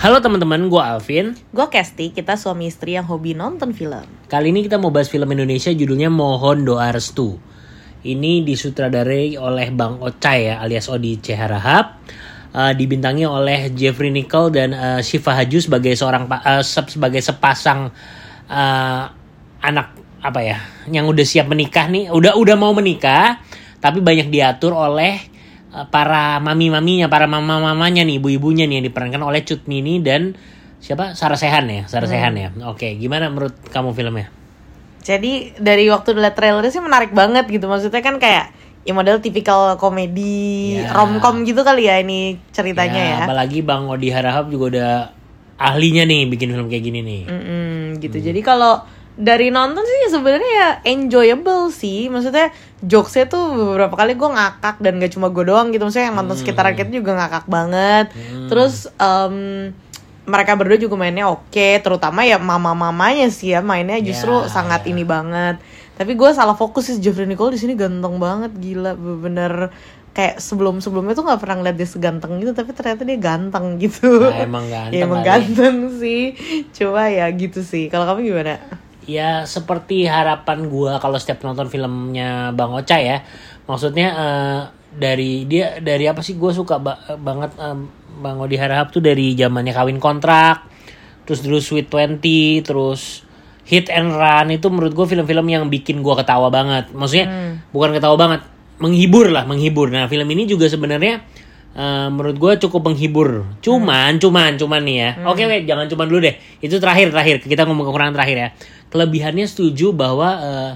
[0.00, 1.36] Halo teman-teman, gue Alvin.
[1.52, 4.00] Gue Kesti, kita suami istri yang hobi nonton film.
[4.32, 7.36] Kali ini kita mau bahas film Indonesia judulnya Mohon Doa Restu.
[8.00, 11.36] Ini disutradarai oleh Bang Ocai ya, alias Odi C.
[11.36, 12.00] Harahap.
[12.48, 17.92] Uh, dibintangi oleh Jeffrey Nicole dan uh, Shiva Haju sebagai seorang uh, sebagai sepasang
[18.48, 19.04] uh,
[19.60, 20.58] anak apa ya
[20.88, 23.38] yang udah siap menikah nih udah udah mau menikah
[23.78, 25.29] tapi banyak diatur oleh
[25.70, 30.34] para mami-maminya para mama-mamanya nih ibu-ibunya nih yang diperankan oleh Cut Mini dan
[30.82, 32.14] siapa Sarah Sehan ya Sarah hmm.
[32.14, 34.32] Sehan ya oke gimana menurut kamu filmnya
[35.00, 38.50] jadi dari waktu lihat trailer sih menarik banget gitu maksudnya kan kayak
[38.82, 40.90] ya model tipikal komedi ya.
[40.96, 43.24] romcom gitu kali ya ini ceritanya ya, ya.
[43.28, 44.92] apalagi bang Odi Harahap juga udah
[45.60, 48.26] ahlinya nih bikin film kayak gini nih mm -mm, gitu hmm.
[48.32, 48.82] jadi kalau
[49.20, 52.08] dari nonton sih sebenarnya ya enjoyable sih.
[52.08, 52.48] Maksudnya
[52.80, 55.84] jokesnya tuh beberapa kali gue ngakak dan gak cuma gue doang gitu.
[55.84, 56.42] Maksudnya yang nonton hmm.
[56.42, 58.06] sekitar kita juga ngakak banget.
[58.16, 58.48] Hmm.
[58.48, 59.68] terus um,
[60.24, 64.88] mereka berdua juga mainnya oke terutama ya mama mamanya sih ya mainnya justru yeah, sangat
[64.88, 64.92] yeah.
[64.96, 65.60] ini banget.
[66.00, 69.68] Tapi gue salah fokus sih Jeffrey Nicole di sini ganteng banget gila bener
[70.10, 74.32] kayak sebelum sebelumnya tuh nggak pernah ngeliat dia seganteng gitu tapi ternyata dia ganteng gitu.
[74.32, 76.22] Nah, emang ganteng ya emang ganteng sih.
[76.72, 77.92] Coba ya gitu sih.
[77.92, 83.24] Kalau kamu gimana ya seperti harapan gue kalau setiap nonton filmnya bang Ocha ya
[83.64, 87.78] maksudnya uh, dari dia dari apa sih gue suka ba banget uh,
[88.20, 90.66] bang Odi Harahap tuh dari zamannya kawin kontrak
[91.24, 93.24] terus terus Sweet Twenty terus
[93.70, 96.90] Hit and Run itu menurut gue film-film yang bikin gue ketawa banget.
[96.90, 97.70] Maksudnya hmm.
[97.70, 98.42] bukan ketawa banget,
[98.82, 99.94] menghibur lah, menghibur.
[99.94, 101.22] Nah film ini juga sebenarnya
[101.76, 103.46] uh, menurut gue cukup menghibur.
[103.60, 104.22] Cuman, hmm.
[104.22, 105.10] cuman, cuman nih ya.
[105.18, 105.30] Hmm.
[105.30, 106.34] Oke, wait, jangan cuman dulu deh.
[106.62, 107.42] Itu terakhir, terakhir.
[107.44, 108.48] Kita ngomong kekurangan terakhir ya.
[108.90, 110.72] Kelebihannya setuju bahwa uh,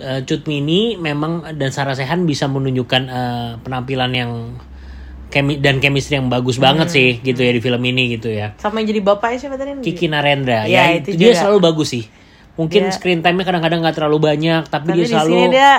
[0.00, 4.32] uh, Cut Mini memang dan Sarah Sehan bisa menunjukkan uh, penampilan yang
[5.32, 6.64] kemi dan chemistry yang bagus hmm.
[6.64, 8.52] banget sih gitu ya di film ini gitu ya.
[8.60, 9.80] Sama yang jadi bapak siapa tadi?
[9.80, 10.68] Kiki Narendra.
[10.68, 12.04] Ya, ya itu dia selalu bagus sih
[12.56, 12.94] mungkin yeah.
[12.94, 15.72] screen time-nya kadang-kadang nggak terlalu banyak tapi, tapi dia selalu dia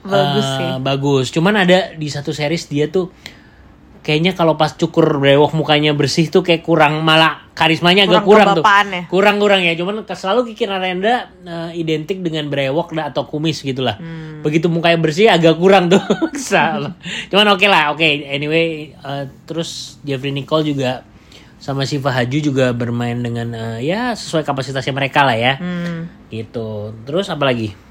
[0.00, 3.12] bagus uh, sih bagus cuman ada di satu series dia tuh
[4.00, 8.64] kayaknya kalau pas cukur brewok mukanya bersih tuh kayak kurang malah karismanya agak kurang, tuh
[8.64, 9.04] ya?
[9.12, 14.40] kurang kurang ya cuman selalu Kiki Narendra uh, identik dengan brewok atau kumis gitulah hmm.
[14.40, 16.00] begitu mukanya bersih agak kurang tuh
[17.28, 18.24] cuman oke okay lah oke okay.
[18.32, 21.04] anyway uh, terus Jeffrey Nicole juga
[21.60, 26.32] sama Siva Haju juga bermain dengan uh, ya sesuai kapasitasnya mereka lah ya hmm.
[26.32, 27.89] gitu terus apa lagi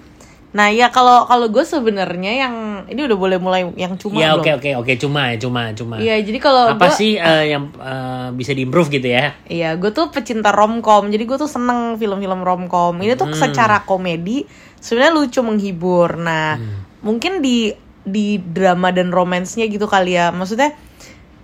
[0.49, 2.55] nah ya kalau kalau gue sebenarnya yang
[2.89, 4.93] ini udah boleh mulai yang cuma ya oke oke oke.
[4.97, 5.95] Cuma ya cuma cuma.
[6.01, 9.37] Iya jadi kalau apa gua, sih uh, yang uh, bisa diimprove gitu ya?
[9.45, 11.05] Iya gue tuh pecinta romcom.
[11.13, 12.97] Jadi gue tuh seneng film-film romcom.
[12.97, 13.37] Ini tuh hmm.
[13.37, 14.49] secara komedi
[14.81, 16.17] sebenarnya lucu menghibur.
[16.17, 17.05] Nah hmm.
[17.05, 17.69] mungkin di
[18.01, 20.33] di drama dan romansnya gitu kali ya.
[20.33, 20.73] Maksudnya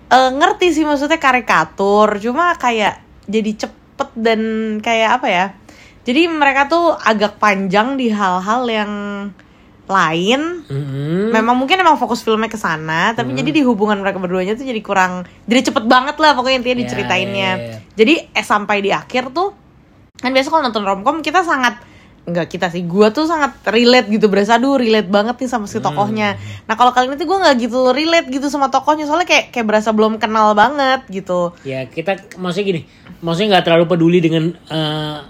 [0.09, 2.17] uh, ngerti sih maksudnya karikatur.
[2.17, 4.41] Cuma kayak jadi cepet dan
[4.81, 5.45] kayak apa ya
[6.05, 8.93] jadi mereka tuh agak panjang di hal-hal yang
[9.85, 11.29] lain mm-hmm.
[11.29, 13.39] memang mungkin emang fokus filmnya ke sana tapi mm-hmm.
[13.41, 16.83] jadi di hubungan mereka berduanya tuh jadi kurang jadi cepet banget lah pokoknya intinya yeah,
[16.85, 17.79] diceritainnya yeah, yeah.
[17.93, 19.53] jadi eh sampai di akhir tuh
[20.17, 21.77] kan biasa kalau nonton romcom kita sangat
[22.25, 25.77] Enggak kita sih, gue tuh sangat relate gitu berasa aduh relate banget nih sama si
[25.77, 25.85] hmm.
[25.85, 26.33] tokohnya.
[26.33, 26.65] Hmm.
[26.65, 29.69] Nah kalau kali ini tuh gue nggak gitu relate gitu sama tokohnya soalnya kayak kayak
[29.69, 31.53] berasa belum kenal banget gitu.
[31.61, 32.81] Ya kita maksudnya gini,
[33.21, 35.21] maksudnya nggak terlalu peduli dengan uh,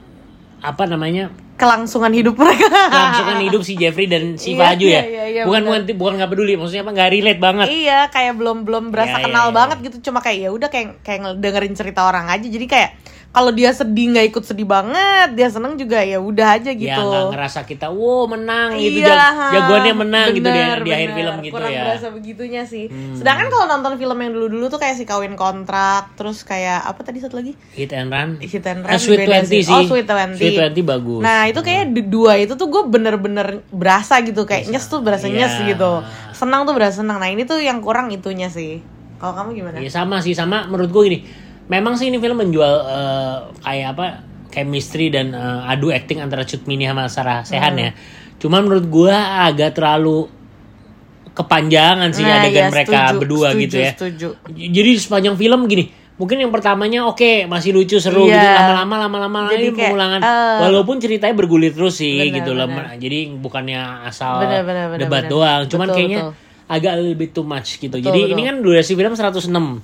[0.65, 2.67] apa namanya kelangsungan hidup mereka.
[2.67, 5.01] Kelangsungan hidup si Jeffrey dan si iya, Baju ya.
[5.01, 7.67] Iya, iya, bukan bukan bukan nggak peduli, maksudnya apa nggak relate banget.
[7.71, 9.57] Iya, kayak belum belum berasa iya, kenal iya, iya.
[9.57, 9.97] banget gitu.
[10.11, 12.47] Cuma kayak ya udah kayak kayak dengerin cerita orang aja.
[12.47, 12.89] Jadi kayak
[13.35, 16.87] kalau dia sedih nggak ikut sedih banget dia seneng juga ya udah aja ya, gitu
[16.87, 20.91] ya nggak ngerasa kita wow menang gitu iya, Jag jagoannya menang bener, gitu di, di
[20.95, 23.19] akhir film gitu kurang ya berasa begitunya sih hmm.
[23.19, 27.01] sedangkan kalau nonton film yang dulu dulu tuh kayak si kawin kontrak terus kayak apa
[27.03, 30.07] tadi satu lagi hit and run hit and run eh, sweet twenty sih oh sweet
[30.07, 32.09] twenty sweet twenty bagus nah itu kayak hmm.
[32.11, 35.47] dua itu tuh gue bener-bener berasa gitu kayak nyes tuh berasa yeah.
[35.47, 36.03] nyes gitu
[36.35, 38.83] senang tuh berasa senang nah ini tuh yang kurang itunya sih
[39.15, 39.75] kalau kamu gimana?
[39.79, 41.19] Ya sama sih sama menurut gue gini
[41.71, 44.05] memang sih ini film menjual uh, kayak apa
[44.53, 47.83] chemistry dan uh, adu acting antara Cut Mini sama Sarah Sehan hmm.
[47.83, 47.89] ya.
[48.39, 50.29] Cuman menurut gue agak terlalu
[51.35, 53.91] kepanjangan sih nah, adegan ya, mereka setuju, berdua setuju, gitu ya.
[53.91, 54.27] Setuju.
[54.55, 55.83] Jadi sepanjang film gini,
[56.15, 58.39] mungkin yang pertamanya oke okay, masih lucu seru yeah.
[58.39, 58.95] gitu lama-lama
[59.27, 62.71] lama-lama ini pengulangan uh, walaupun ceritanya bergulir terus sih bener, gitu loh.
[62.95, 65.31] Jadi bukannya asal bener, bener, bener, debat bener.
[65.31, 67.93] doang, cuman betul, kayaknya betul agak lebih too much gitu.
[67.93, 68.33] Betul, Jadi betul.
[68.33, 69.53] ini kan durasi film 106.
[69.53, 69.79] Hmm.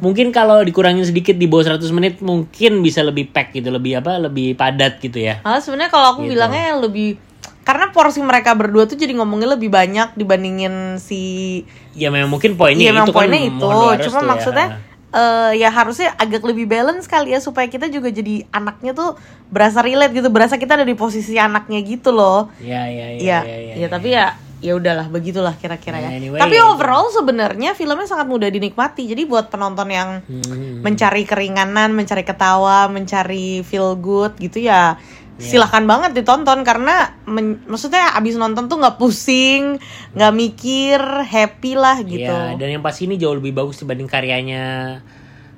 [0.00, 4.16] Mungkin kalau dikurangin sedikit di bawah 100 menit mungkin bisa lebih pack gitu, lebih apa?
[4.16, 5.44] Lebih padat gitu ya.
[5.44, 6.36] Ah sebenarnya kalau aku gitu.
[6.36, 7.20] bilangnya lebih
[7.62, 11.62] karena porsi mereka berdua tuh jadi ngomongnya lebih banyak dibandingin si
[11.94, 13.68] Ya memang mungkin poinnya ya, itu poinnya kan itu.
[14.08, 14.91] Cuma ya.
[15.12, 19.14] Eh, ya harusnya agak lebih balance kali ya supaya kita juga jadi anaknya tuh
[19.52, 22.48] berasa relate gitu, berasa kita ada di posisi anaknya gitu loh.
[22.58, 24.26] Ya ya ya Iya, ya, ya, ya, tapi ya
[24.62, 26.06] ya udahlah begitulah kira-kira ya.
[26.06, 29.10] Nah, anyway, tapi ya overall sebenarnya filmnya sangat mudah dinikmati.
[29.10, 30.80] Jadi buat penonton yang Hmm.
[30.86, 34.96] mencari keringanan, mencari ketawa, mencari feel good gitu ya.
[35.40, 35.48] Iya.
[35.48, 39.80] Silahkan banget ditonton karena men- maksudnya abis nonton tuh nggak pusing,
[40.12, 42.28] nggak mikir, happy lah gitu.
[42.28, 45.00] Iya, dan yang pasti ini jauh lebih bagus dibanding karyanya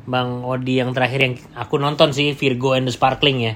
[0.05, 3.55] Bang Odi yang terakhir yang aku nonton sih Virgo and the Sparkling ya.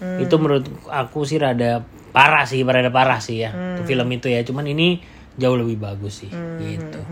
[0.00, 0.18] Hmm.
[0.18, 3.52] Itu menurut aku sih rada parah sih, rada parah sih ya.
[3.52, 3.78] Hmm.
[3.78, 4.40] Itu film itu ya.
[4.42, 4.98] Cuman ini
[5.36, 7.00] jauh lebih bagus sih gitu.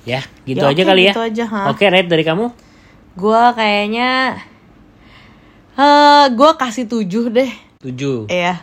[0.00, 1.12] Ya, gitu Ya, aja oke, kali ya.
[1.12, 1.60] gitu aja, ha.
[1.68, 2.48] Oke, rate dari kamu?
[3.20, 4.32] Gua kayaknya
[5.80, 7.50] eh gua kasih 7 deh.
[7.80, 8.28] 7.
[8.28, 8.60] Iya.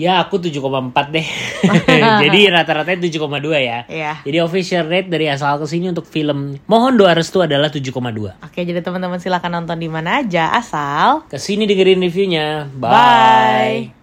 [0.00, 1.26] Ya, aku 7,4 deh.
[2.26, 3.78] Jadi rata-ratanya 7,2 ya.
[3.86, 4.12] Iya.
[4.24, 8.40] Jadi official rate dari asal ke sini untuk film Mohon Doa Restu adalah 7,2.
[8.42, 12.66] Oke, jadi teman-teman silakan nonton di mana aja asal Ke sini dengerin reviewnya.
[12.72, 12.90] Bye.
[12.90, 14.01] Bye.